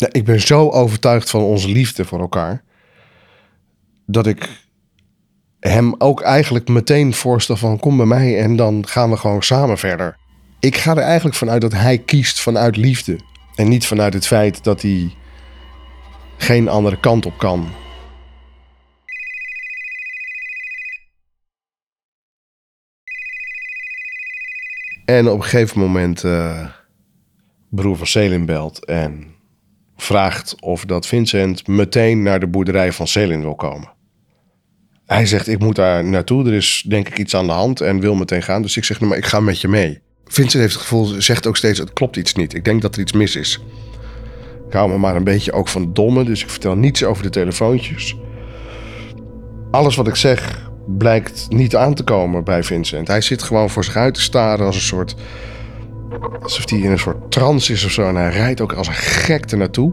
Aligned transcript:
Ja, 0.00 0.08
ik 0.12 0.24
ben 0.24 0.40
zo 0.40 0.68
overtuigd 0.68 1.30
van 1.30 1.40
onze 1.40 1.68
liefde 1.68 2.04
voor 2.04 2.20
elkaar. 2.20 2.62
Dat 4.06 4.26
ik 4.26 4.48
hem 5.58 5.94
ook 5.98 6.20
eigenlijk 6.20 6.68
meteen 6.68 7.14
voorstel 7.14 7.56
van 7.56 7.78
kom 7.78 7.96
bij 7.96 8.06
mij 8.06 8.38
en 8.38 8.56
dan 8.56 8.86
gaan 8.86 9.10
we 9.10 9.16
gewoon 9.16 9.42
samen 9.42 9.78
verder. 9.78 10.16
Ik 10.60 10.76
ga 10.76 10.90
er 10.90 11.02
eigenlijk 11.02 11.36
vanuit 11.36 11.60
dat 11.60 11.72
hij 11.72 11.98
kiest 11.98 12.40
vanuit 12.40 12.76
liefde. 12.76 13.20
En 13.54 13.68
niet 13.68 13.86
vanuit 13.86 14.14
het 14.14 14.26
feit 14.26 14.64
dat 14.64 14.82
hij 14.82 15.14
geen 16.36 16.68
andere 16.68 17.00
kant 17.00 17.26
op 17.26 17.38
kan. 17.38 17.68
En 25.04 25.28
op 25.28 25.36
een 25.36 25.42
gegeven 25.42 25.80
moment 25.80 26.24
eh, 26.24 26.66
broer 27.68 27.96
van 27.96 28.06
Selin 28.06 28.46
belt 28.46 28.84
en 28.84 29.38
vraagt 30.02 30.54
of 30.60 30.84
dat 30.84 31.06
Vincent 31.06 31.66
meteen 31.66 32.22
naar 32.22 32.40
de 32.40 32.46
boerderij 32.46 32.92
van 32.92 33.06
Selin 33.06 33.40
wil 33.40 33.54
komen. 33.54 33.92
Hij 35.06 35.26
zegt, 35.26 35.48
ik 35.48 35.58
moet 35.58 35.76
daar 35.76 36.04
naartoe. 36.04 36.46
Er 36.46 36.52
is 36.52 36.84
denk 36.88 37.08
ik 37.08 37.18
iets 37.18 37.34
aan 37.34 37.46
de 37.46 37.52
hand 37.52 37.80
en 37.80 38.00
wil 38.00 38.14
meteen 38.14 38.42
gaan. 38.42 38.62
Dus 38.62 38.76
ik 38.76 38.84
zeg, 38.84 38.98
nou, 38.98 39.10
maar 39.10 39.18
ik 39.18 39.26
ga 39.26 39.40
met 39.40 39.60
je 39.60 39.68
mee. 39.68 40.00
Vincent 40.24 40.62
heeft 40.62 40.74
het 40.74 40.82
gevoel, 40.82 41.06
zegt 41.22 41.46
ook 41.46 41.56
steeds, 41.56 41.78
het 41.78 41.92
klopt 41.92 42.16
iets 42.16 42.34
niet. 42.34 42.54
Ik 42.54 42.64
denk 42.64 42.82
dat 42.82 42.94
er 42.94 43.00
iets 43.00 43.12
mis 43.12 43.36
is. 43.36 43.60
Ik 44.66 44.72
hou 44.72 44.90
me 44.90 44.98
maar 44.98 45.16
een 45.16 45.24
beetje 45.24 45.52
ook 45.52 45.68
van 45.68 45.92
domme, 45.92 46.24
dus 46.24 46.42
ik 46.42 46.50
vertel 46.50 46.76
niets 46.76 47.04
over 47.04 47.22
de 47.22 47.30
telefoontjes. 47.30 48.16
Alles 49.70 49.96
wat 49.96 50.08
ik 50.08 50.16
zeg 50.16 50.70
blijkt 50.98 51.46
niet 51.48 51.76
aan 51.76 51.94
te 51.94 52.02
komen 52.02 52.44
bij 52.44 52.62
Vincent. 52.62 53.08
Hij 53.08 53.20
zit 53.20 53.42
gewoon 53.42 53.70
voor 53.70 53.84
zich 53.84 53.96
uit 53.96 54.14
te 54.14 54.20
staren 54.20 54.66
als 54.66 54.74
een 54.74 54.80
soort... 54.80 55.14
Alsof 56.42 56.70
hij 56.70 56.78
in 56.78 56.90
een 56.90 56.98
soort 56.98 57.30
trance 57.30 57.72
is 57.72 57.84
of 57.84 57.90
zo. 57.90 58.08
En 58.08 58.16
hij 58.16 58.30
rijdt 58.30 58.60
ook 58.60 58.72
als 58.72 58.88
een 58.88 58.94
gek 58.94 59.56
naartoe. 59.56 59.92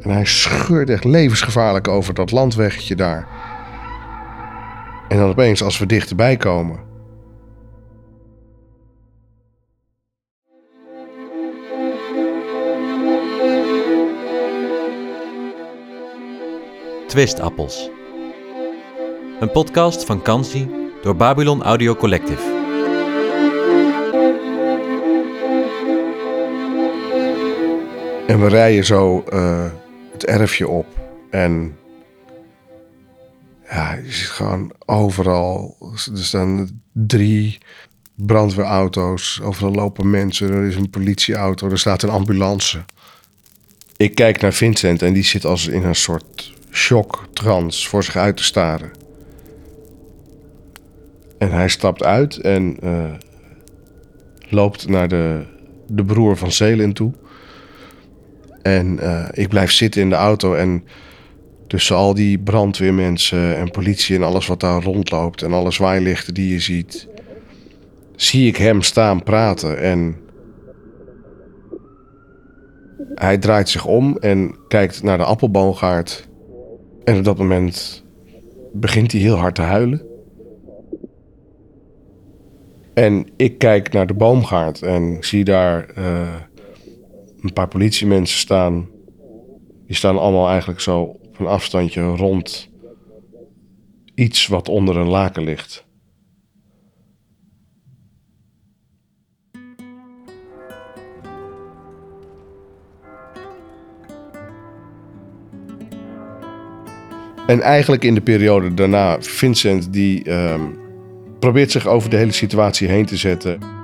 En 0.00 0.10
hij 0.10 0.24
scheurt 0.24 0.90
echt 0.90 1.04
levensgevaarlijk 1.04 1.88
over 1.88 2.14
dat 2.14 2.30
landweggetje 2.30 2.96
daar. 2.96 3.26
En 5.08 5.16
dan 5.16 5.28
opeens, 5.28 5.62
als 5.62 5.78
we 5.78 5.86
dichterbij 5.86 6.36
komen. 6.36 6.84
Twistappels. 17.06 17.90
Een 19.40 19.50
podcast 19.50 20.04
van 20.04 20.22
Kansi 20.22 20.68
door 21.02 21.16
Babylon 21.16 21.62
Audio 21.62 21.94
Collective. 21.94 22.55
En 28.26 28.40
we 28.40 28.48
rijden 28.48 28.84
zo 28.84 29.24
uh, 29.32 29.70
het 30.12 30.24
erfje 30.24 30.68
op. 30.68 30.86
En 31.30 31.76
ja, 33.68 33.94
je 33.94 34.12
ziet 34.12 34.28
gewoon 34.28 34.72
overal. 34.86 35.76
Er 36.12 36.24
staan 36.24 36.82
drie 36.92 37.58
brandweerauto's. 38.14 39.40
Overal 39.42 39.72
lopen 39.72 40.10
mensen. 40.10 40.50
Er 40.50 40.64
is 40.64 40.76
een 40.76 40.90
politieauto. 40.90 41.70
Er 41.70 41.78
staat 41.78 42.02
een 42.02 42.08
ambulance. 42.08 42.84
Ik 43.96 44.14
kijk 44.14 44.40
naar 44.40 44.52
Vincent 44.52 45.02
en 45.02 45.12
die 45.12 45.24
zit 45.24 45.44
als 45.44 45.66
in 45.66 45.84
een 45.84 45.94
soort 45.94 46.54
shock, 46.70 47.26
trance 47.32 47.88
voor 47.88 48.04
zich 48.04 48.16
uit 48.16 48.36
te 48.36 48.44
staren. 48.44 48.90
En 51.38 51.50
hij 51.50 51.68
stapt 51.68 52.02
uit 52.02 52.36
en 52.36 52.76
uh, 52.84 53.12
loopt 54.48 54.88
naar 54.88 55.08
de, 55.08 55.44
de 55.86 56.04
broer 56.04 56.36
van 56.36 56.52
Zelin 56.52 56.92
toe. 56.92 57.12
En 58.66 58.98
uh, 59.02 59.28
ik 59.32 59.48
blijf 59.48 59.72
zitten 59.72 60.00
in 60.00 60.08
de 60.08 60.14
auto 60.14 60.54
en 60.54 60.84
tussen 61.66 61.96
al 61.96 62.14
die 62.14 62.38
brandweermensen 62.38 63.56
en 63.56 63.70
politie 63.70 64.16
en 64.16 64.22
alles 64.22 64.46
wat 64.46 64.60
daar 64.60 64.82
rondloopt 64.82 65.42
en 65.42 65.52
alle 65.52 65.70
zwaailichten 65.70 66.34
die 66.34 66.52
je 66.52 66.60
ziet, 66.60 67.08
zie 68.16 68.46
ik 68.46 68.56
hem 68.56 68.82
staan 68.82 69.22
praten 69.22 69.78
en 69.78 70.16
hij 73.14 73.38
draait 73.38 73.68
zich 73.68 73.84
om 73.84 74.16
en 74.18 74.56
kijkt 74.68 75.02
naar 75.02 75.18
de 75.18 75.24
appelboomgaard. 75.24 76.28
En 77.04 77.18
op 77.18 77.24
dat 77.24 77.38
moment 77.38 78.04
begint 78.72 79.12
hij 79.12 79.20
heel 79.20 79.36
hard 79.36 79.54
te 79.54 79.62
huilen. 79.62 80.02
En 82.94 83.26
ik 83.36 83.58
kijk 83.58 83.92
naar 83.92 84.06
de 84.06 84.14
boomgaard 84.14 84.82
en 84.82 85.16
zie 85.20 85.44
daar 85.44 85.86
uh, 85.98 86.34
een 87.40 87.52
paar 87.52 87.68
politiemensen 87.68 88.38
staan. 88.38 88.88
Die 89.86 89.96
staan 89.96 90.18
allemaal 90.18 90.48
eigenlijk 90.48 90.80
zo 90.80 91.00
op 91.00 91.38
een 91.38 91.46
afstandje 91.46 92.02
rond 92.02 92.68
iets 94.14 94.46
wat 94.46 94.68
onder 94.68 94.96
een 94.96 95.08
laken 95.08 95.44
ligt. 95.44 95.86
En 107.46 107.60
eigenlijk 107.60 108.04
in 108.04 108.14
de 108.14 108.20
periode 108.20 108.74
daarna, 108.74 109.20
Vincent 109.20 109.92
die 109.92 110.32
um, 110.32 110.78
probeert 111.38 111.70
zich 111.70 111.86
over 111.86 112.10
de 112.10 112.16
hele 112.16 112.32
situatie 112.32 112.88
heen 112.88 113.06
te 113.06 113.16
zetten. 113.16 113.75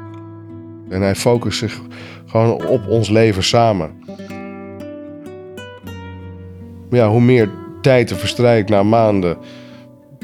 En 0.93 1.03
hij 1.03 1.15
focust 1.15 1.59
zich 1.59 1.81
gewoon 2.27 2.67
op 2.67 2.89
ons 2.89 3.09
leven 3.09 3.43
samen. 3.43 3.91
Ja, 6.91 7.09
hoe 7.09 7.21
meer 7.21 7.51
tijd 7.81 8.11
er 8.11 8.17
verstrijkt 8.17 8.69
na 8.69 8.83
maanden, 8.83 9.37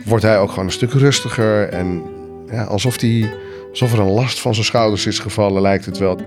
wordt 0.05 0.25
hij 0.25 0.39
ook 0.39 0.49
gewoon 0.49 0.65
een 0.65 0.73
stuk 0.73 0.93
rustiger. 0.93 1.69
En 1.69 2.03
ja, 2.51 2.65
alsof, 2.65 2.97
die, 2.97 3.31
alsof 3.71 3.93
er 3.93 3.99
een 3.99 4.11
last 4.11 4.41
van 4.41 4.55
zijn 4.55 4.67
schouders 4.67 5.07
is 5.07 5.19
gevallen, 5.19 5.63
lijkt 5.63 5.85
het 5.85 5.99
wel. 5.99 6.19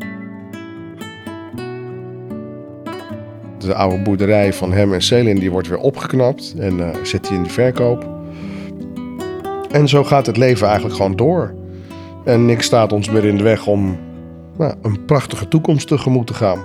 De 3.58 3.76
oude 3.76 4.02
boerderij 4.02 4.54
van 4.54 4.72
hem 4.72 4.94
en 4.94 5.02
Selin 5.02 5.40
die 5.40 5.52
wordt 5.52 5.68
weer 5.68 5.78
opgeknapt 5.78 6.54
en 6.58 6.78
uh, 6.78 6.90
zet 7.04 7.28
hij 7.28 7.38
in 7.38 7.44
de 7.44 7.50
verkoop. 7.50 8.10
En 9.72 9.88
zo 9.88 10.04
gaat 10.04 10.26
het 10.26 10.38
leven 10.38 10.66
eigenlijk 10.66 10.96
gewoon 10.96 11.16
door. 11.16 11.54
En 12.26 12.46
niks 12.46 12.66
staat 12.66 12.94
ons 12.94 13.10
meer 13.10 13.26
in 13.26 13.38
de 13.38 13.44
weg 13.44 13.68
om 13.68 13.98
een 14.62 15.06
prachtige 15.06 15.48
toekomst 15.48 15.88
tegemoet 15.88 16.28
te 16.28 16.34
gaan. 16.34 16.60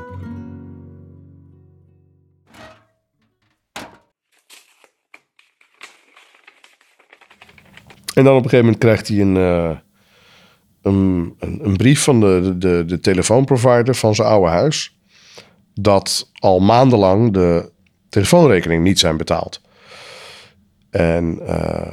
En 8.15 8.25
dan 8.25 8.37
op 8.37 8.45
een 8.45 8.51
gegeven 8.51 8.65
moment 8.65 8.79
krijgt 8.79 9.09
hij 9.09 9.21
een, 9.21 9.37
uh, 9.37 9.77
een, 10.83 11.34
een, 11.39 11.77
brief 11.77 12.03
van 12.03 12.21
de, 12.21 12.55
de, 12.59 12.84
de 12.87 13.01
telefoonprovider 13.01 13.95
van 13.95 14.15
zijn 14.15 14.28
oude 14.28 14.51
huis. 14.51 14.99
Dat 15.75 16.31
al 16.34 16.61
maandenlang 16.61 17.33
de 17.33 17.73
telefoonrekening 18.09 18.83
niet 18.83 18.99
zijn 18.99 19.17
betaald. 19.17 19.61
En 20.91 21.39
uh, 21.43 21.93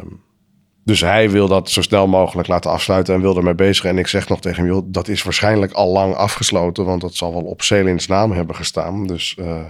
dus 0.86 1.02
hij 1.02 1.30
wil 1.30 1.48
dat 1.48 1.70
zo 1.70 1.82
snel 1.82 2.08
mogelijk 2.08 2.48
laten 2.48 2.72
afsluiten 2.72 3.14
en 3.14 3.22
wil 3.22 3.38
ermee 3.38 3.56
bezig. 3.56 3.86
En 3.86 3.98
ik 3.98 4.08
zeg 4.08 4.30
nog 4.30 4.42
tegen 4.42 4.64
hem, 4.64 4.74
joh, 4.74 4.86
dat 4.86 5.08
is 5.08 5.24
waarschijnlijk 5.24 5.72
al 5.72 5.92
lang 5.92 6.16
afgesloten, 6.16 6.86
want 6.86 7.02
dat 7.02 7.16
zal 7.16 7.34
wel 7.34 7.44
op 7.44 7.62
Celins 7.62 8.08
naam 8.08 8.32
hebben 8.32 8.56
gestaan. 8.56 9.08
Dus 9.08 9.38
uh, 9.40 9.62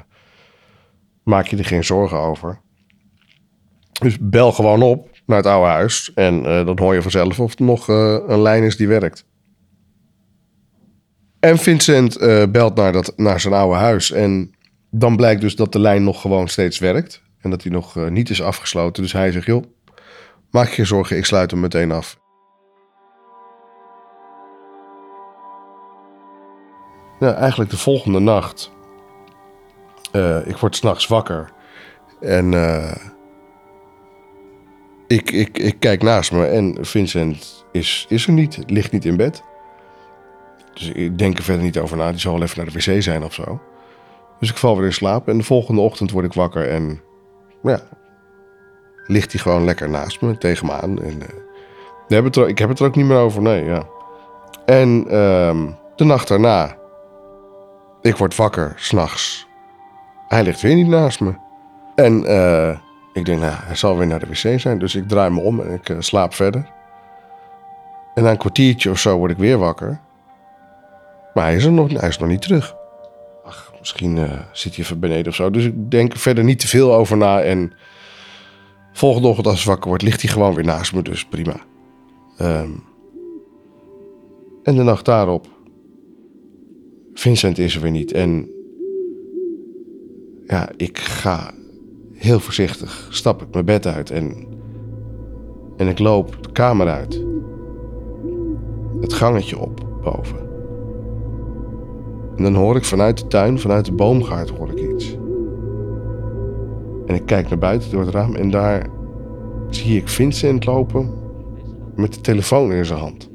maak 1.24 1.48
je 1.48 1.58
er 1.58 1.66
geen 1.66 1.84
zorgen 1.84 2.18
over. 2.18 2.60
Dus 3.92 4.18
bel 4.20 4.52
gewoon 4.52 4.82
op 4.82 5.10
naar 5.26 5.38
het 5.38 5.46
oude 5.46 5.70
huis 5.70 6.12
en 6.14 6.40
uh, 6.40 6.66
dan 6.66 6.80
hoor 6.80 6.94
je 6.94 7.02
vanzelf 7.02 7.40
of 7.40 7.60
er 7.60 7.66
nog 7.66 7.90
uh, 7.90 8.18
een 8.28 8.42
lijn 8.42 8.64
is 8.64 8.78
die 8.78 8.88
werkt. 8.88 9.26
En 11.40 11.58
Vincent 11.58 12.18
belt 12.52 12.76
naar, 12.76 12.92
dat, 12.92 13.14
naar 13.16 13.40
zijn 13.40 13.54
oude 13.54 13.78
huis 13.78 14.12
en 14.12 14.56
dan 14.90 15.16
blijkt 15.16 15.42
dus 15.42 15.56
dat 15.56 15.72
de 15.72 15.80
lijn 15.80 16.04
nog 16.04 16.22
gewoon 16.22 16.48
steeds 16.48 16.80
werkt. 16.80 17.22
En 17.40 17.50
dat 17.50 17.64
hij 17.64 17.72
nog 17.72 18.10
niet 18.10 18.30
is 18.30 18.42
afgesloten. 18.42 19.04
Dus 19.04 19.14
hij 19.14 19.32
zegt, 19.32 19.46
joh, 19.46 19.64
Maak 20.54 20.70
je 20.70 20.86
zorgen, 20.86 21.18
ik 21.18 21.26
sluit 21.26 21.52
hem 21.52 21.60
meteen 21.60 21.92
af. 21.92 22.20
Ja, 27.20 27.34
eigenlijk 27.34 27.70
de 27.70 27.78
volgende 27.78 28.20
nacht. 28.20 28.72
Uh, 30.12 30.48
ik 30.48 30.58
word 30.58 30.76
s'nachts 30.76 31.08
wakker. 31.08 31.52
En 32.20 32.52
uh, 32.52 32.96
ik, 35.08 35.32
ik, 35.32 35.58
ik 35.58 35.80
kijk 35.80 36.02
naast 36.04 36.32
me 36.32 36.46
en 36.46 36.78
Vincent 36.86 37.66
is, 37.72 38.06
is 38.10 38.28
er 38.28 38.34
niet. 38.34 38.60
Ligt 38.66 38.92
niet 38.92 39.06
in 39.06 39.18
bed. 39.18 39.44
Dus 40.74 40.90
ik 40.90 41.18
denk 41.18 41.38
er 41.38 41.44
verder 41.44 41.64
niet 41.64 41.78
over 41.78 41.98
na. 41.98 42.12
Die 42.12 42.20
zal 42.20 42.34
wel 42.34 42.42
even 42.42 42.58
naar 42.58 42.74
de 42.74 42.92
wc 42.92 43.02
zijn 43.02 43.24
of 43.24 43.34
zo. 43.34 43.62
Dus 44.40 44.50
ik 44.50 44.58
val 44.58 44.78
weer 44.78 44.86
in 44.86 44.94
slaap. 44.94 45.28
En 45.28 45.38
de 45.38 45.44
volgende 45.44 45.82
ochtend 45.82 46.12
word 46.12 46.26
ik 46.26 46.34
wakker 46.34 46.70
en 46.70 47.02
ja, 47.64 47.82
ligt 49.08 49.32
hij 49.32 49.42
gewoon 49.42 49.66
lekker 49.66 49.90
naast 49.90 50.22
me, 50.22 50.38
tegen 50.38 50.66
me 50.66 50.72
aan. 50.72 51.04
En, 51.04 51.22
uh, 52.10 52.38
er, 52.38 52.48
ik 52.48 52.58
heb 52.58 52.70
het 52.70 52.80
er 52.80 52.86
ook 52.86 52.96
niet 52.96 53.06
meer 53.06 53.18
over, 53.18 53.42
nee, 53.42 53.64
ja. 53.66 53.84
En 54.66 55.04
uh, 55.06 55.62
de 55.96 56.04
nacht 56.04 56.28
daarna, 56.28 56.76
ik 58.02 58.18
word 58.18 58.36
wakker, 58.36 58.74
s'nachts. 58.76 59.48
hij 60.28 60.44
ligt 60.44 60.62
weer 60.62 60.76
niet 60.76 60.88
naast 60.88 61.20
me. 61.20 61.34
En 61.96 62.26
eh, 62.26 62.78
ik 63.14 63.26
denk, 63.26 63.40
nou, 63.40 63.54
hij 63.56 63.76
zal 63.76 63.98
weer 63.98 64.08
naar 64.08 64.20
de 64.20 64.26
wc 64.26 64.60
zijn. 64.60 64.80
Dus 64.80 64.96
ik 64.96 65.08
draai 65.08 65.30
me 65.30 65.42
om 65.42 65.60
en 65.60 65.74
ik 65.74 65.90
eh, 65.90 65.96
slaap 66.00 66.34
verder. 66.34 66.66
En 68.14 68.24
na 68.24 68.30
een 68.30 68.38
kwartiertje 68.38 68.90
of 68.90 69.00
zo 69.00 69.18
word 69.18 69.32
ik 69.32 69.38
weer 69.38 69.58
wakker. 69.58 70.00
Maar 71.34 71.44
hij 71.44 71.56
is 71.56 71.66
er 71.66 71.72
nog, 71.72 72.00
hij 72.00 72.10
is 72.10 72.18
nog 72.18 72.30
niet 72.30 72.42
terug. 72.42 72.76
Ach, 73.46 73.74
misschien 73.80 74.28
zit 74.52 74.76
hij 74.76 74.84
even 74.84 75.00
beneden 75.00 75.28
of 75.28 75.36
zo. 75.36 75.50
Dus 75.50 75.66
ik 75.66 75.92
denk 75.92 76.14
er 76.14 76.20
verder 76.20 76.44
niet 76.44 76.60
te 76.60 76.68
veel 76.68 76.94
over 76.94 77.18
na. 77.18 77.42
En 77.42 77.74
volgende 78.94 79.28
ochtend 79.28 79.48
als 79.48 79.60
ik 79.60 79.68
wakker 79.68 79.90
word, 79.90 80.02
ligt 80.02 80.22
hij 80.22 80.32
gewoon 80.32 80.56
weer 80.56 80.66
naast 80.66 80.94
me. 80.94 81.02
Dus 81.02 81.26
prima. 81.26 81.56
Ehm, 82.38 82.72
en 84.64 84.76
de 84.76 84.84
nacht 84.84 85.06
daarop. 85.06 85.48
Vincent 87.14 87.58
is 87.58 87.76
er 87.76 87.82
weer 87.82 87.92
niet. 87.92 88.12
En 88.12 88.50
ja, 90.46 90.70
ik 90.78 90.98
ga 90.98 91.54
heel 92.14 92.40
voorzichtig, 92.40 93.08
stap 93.10 93.42
ik 93.42 93.54
mijn 93.54 93.66
bed 93.66 93.88
uit 93.88 94.12
en, 94.12 94.48
en 95.78 95.88
ik 95.88 96.00
loop 96.00 96.38
de 96.42 96.52
kamer 96.52 96.88
uit. 96.88 97.24
Het 99.02 99.14
gangetje 99.14 99.60
op 99.60 99.88
boven. 100.04 100.40
En 102.36 102.44
dan 102.44 102.56
hoor 102.56 102.76
ik 102.76 102.86
vanuit 102.86 103.18
de 103.18 103.28
tuin, 103.28 103.60
vanuit 103.60 103.86
de 103.86 103.92
boomgaard 103.92 104.50
hoor 104.50 104.72
ik 104.72 104.94
iets. 104.94 105.18
En 107.06 107.16
ik 107.16 107.26
kijk 107.26 107.50
naar 107.50 107.58
buiten 107.58 107.92
door 107.92 108.02
het 108.02 108.14
raam 108.14 108.36
en 108.36 108.50
daar 108.50 108.88
zie 109.70 109.98
ik 109.98 110.08
Vincent 110.08 110.66
lopen 110.66 111.10
met 111.96 112.14
de 112.14 112.22
telefoon 112.22 112.72
in 112.72 112.86
zijn 112.86 113.00
hand. 113.00 113.30